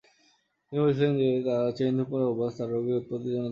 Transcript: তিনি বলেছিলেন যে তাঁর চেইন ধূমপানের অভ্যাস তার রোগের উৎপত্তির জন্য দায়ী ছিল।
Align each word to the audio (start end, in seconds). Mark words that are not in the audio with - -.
তিনি 0.63 0.79
বলেছিলেন 0.81 1.13
যে 1.19 1.27
তাঁর 1.47 1.73
চেইন 1.77 1.93
ধূমপানের 1.97 2.29
অভ্যাস 2.31 2.53
তার 2.57 2.67
রোগের 2.73 2.99
উৎপত্তির 2.99 3.21
জন্য 3.27 3.39
দায়ী 3.39 3.47
ছিল। 3.47 3.49